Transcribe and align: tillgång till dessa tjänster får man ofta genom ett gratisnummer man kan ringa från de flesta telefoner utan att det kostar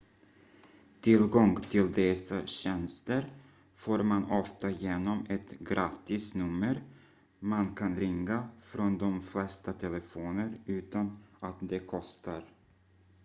tillgång 1.01 1.59
till 1.69 1.91
dessa 1.91 2.45
tjänster 2.45 3.33
får 3.75 4.03
man 4.03 4.31
ofta 4.31 4.69
genom 4.69 5.25
ett 5.29 5.51
gratisnummer 5.59 6.83
man 7.39 7.75
kan 7.75 7.95
ringa 7.95 8.47
från 8.61 8.97
de 8.97 9.21
flesta 9.21 9.73
telefoner 9.73 10.57
utan 10.65 11.23
att 11.39 11.57
det 11.59 11.79
kostar 11.79 12.45